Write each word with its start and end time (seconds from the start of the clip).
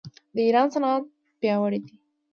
د 0.35 0.37
ایران 0.47 0.67
صنعت 0.73 1.03
پیاوړی 1.39 1.79
دی. 1.85 1.93